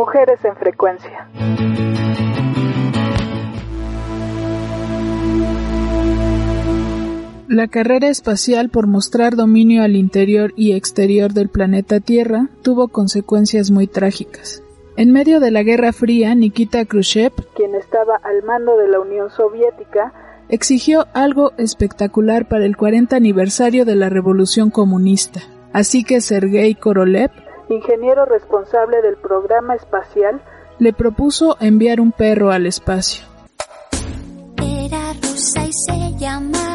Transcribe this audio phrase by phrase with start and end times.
[0.00, 1.28] Mujeres en frecuencia.
[7.48, 13.70] La carrera espacial por mostrar dominio al interior y exterior del planeta Tierra tuvo consecuencias
[13.70, 14.62] muy trágicas.
[14.96, 19.28] En medio de la Guerra Fría, Nikita Khrushchev, quien estaba al mando de la Unión
[19.28, 20.14] Soviética,
[20.48, 25.40] exigió algo espectacular para el 40 aniversario de la Revolución Comunista.
[25.74, 27.30] Así que Sergei Korolev,
[27.74, 30.40] ingeniero responsable del programa espacial,
[30.78, 33.24] le propuso enviar un perro al espacio.
[34.62, 36.69] Era rusa y se llamaba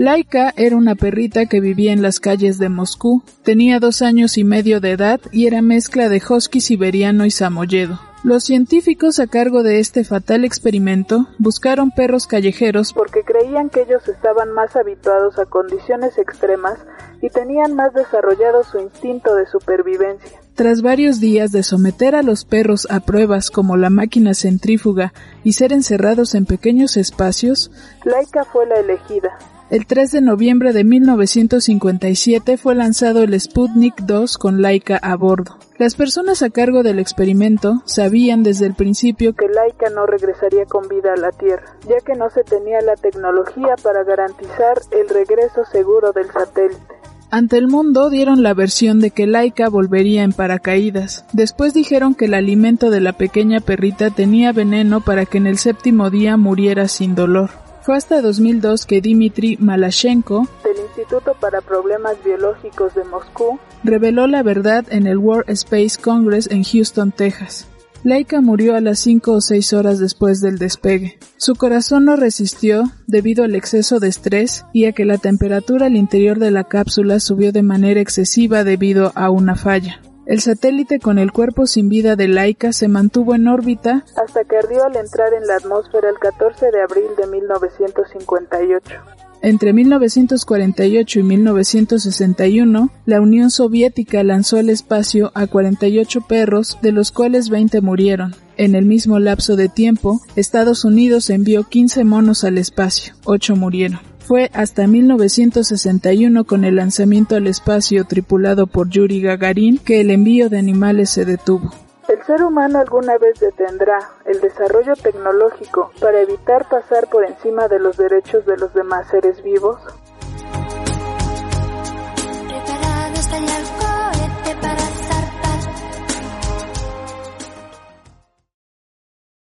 [0.00, 3.22] Laika era una perrita que vivía en las calles de Moscú.
[3.42, 8.00] Tenía dos años y medio de edad y era mezcla de husky siberiano y samoyedo.
[8.24, 14.08] Los científicos a cargo de este fatal experimento buscaron perros callejeros porque creían que ellos
[14.08, 16.78] estaban más habituados a condiciones extremas
[17.20, 20.40] y tenían más desarrollado su instinto de supervivencia.
[20.54, 25.12] Tras varios días de someter a los perros a pruebas como la máquina centrífuga
[25.44, 27.70] y ser encerrados en pequeños espacios,
[28.06, 29.36] Laika fue la elegida.
[29.70, 35.58] El 3 de noviembre de 1957 fue lanzado el Sputnik 2 con Laika a bordo.
[35.78, 40.88] Las personas a cargo del experimento sabían desde el principio que Laika no regresaría con
[40.88, 45.64] vida a la Tierra, ya que no se tenía la tecnología para garantizar el regreso
[45.70, 46.82] seguro del satélite.
[47.30, 51.24] Ante el mundo dieron la versión de que Laika volvería en paracaídas.
[51.32, 55.58] Después dijeron que el alimento de la pequeña perrita tenía veneno para que en el
[55.58, 57.50] séptimo día muriera sin dolor.
[57.82, 64.42] Fue hasta 2002 que Dmitry Malashenko, del Instituto para Problemas Biológicos de Moscú, reveló la
[64.42, 67.66] verdad en el World Space Congress en Houston, Texas.
[68.02, 71.18] Laika murió a las 5 o 6 horas después del despegue.
[71.36, 75.96] Su corazón no resistió debido al exceso de estrés y a que la temperatura al
[75.96, 80.00] interior de la cápsula subió de manera excesiva debido a una falla.
[80.30, 84.58] El satélite con el cuerpo sin vida de Laika se mantuvo en órbita hasta que
[84.58, 88.94] ardió al entrar en la atmósfera el 14 de abril de 1958.
[89.42, 97.10] Entre 1948 y 1961, la Unión Soviética lanzó al espacio a 48 perros, de los
[97.10, 98.36] cuales 20 murieron.
[98.56, 104.09] En el mismo lapso de tiempo, Estados Unidos envió 15 monos al espacio, 8 murieron.
[104.20, 110.48] Fue hasta 1961 con el lanzamiento al espacio tripulado por Yuri Gagarin que el envío
[110.48, 111.70] de animales se detuvo.
[112.08, 117.78] ¿El ser humano alguna vez detendrá el desarrollo tecnológico para evitar pasar por encima de
[117.78, 119.80] los derechos de los demás seres vivos?